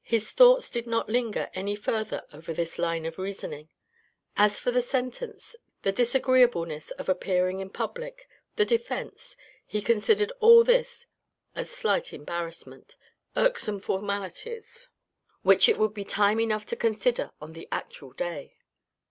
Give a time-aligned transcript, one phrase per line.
[0.00, 3.68] His thoughts did not linger any further over this line of reasoning.
[4.34, 9.36] As for the sentence, the disagreeableness of appearing in public, the defence,
[9.66, 11.04] he considered all this
[11.54, 12.96] as slight embarrassment,
[13.36, 14.88] irksome formalities,
[15.42, 18.56] which it would be SAD DETAILS 471 time enough to consider on the actual day.